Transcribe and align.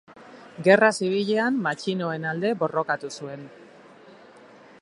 Gerra 0.67 0.89
Zibilean 1.01 1.59
matxinoen 1.67 2.27
alde 2.31 2.55
borrokatu 2.65 3.15
zuen. 3.21 3.49